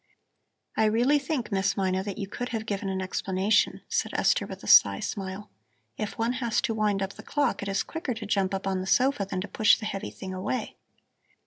"I 0.75 0.85
really 0.85 1.19
think, 1.19 1.51
Miss 1.51 1.77
Mina, 1.77 2.03
that 2.05 2.17
you 2.17 2.25
could 2.27 2.49
have 2.49 2.65
given 2.65 2.89
an 2.89 3.03
explanation," 3.03 3.81
said 3.87 4.11
Esther 4.15 4.47
with 4.47 4.63
a 4.63 4.67
sly 4.67 4.99
smile. 4.99 5.51
"If 5.95 6.17
one 6.17 6.33
has 6.41 6.59
to 6.61 6.73
wind 6.73 7.03
up 7.03 7.13
the 7.13 7.21
clock, 7.21 7.61
it 7.61 7.69
is 7.69 7.83
quicker 7.83 8.15
to 8.15 8.25
jump 8.25 8.55
up 8.55 8.65
on 8.65 8.81
the 8.81 8.87
sofa 8.87 9.25
than 9.29 9.41
to 9.41 9.47
push 9.47 9.77
the 9.77 9.85
heavy 9.85 10.09
thing 10.09 10.33
away. 10.33 10.75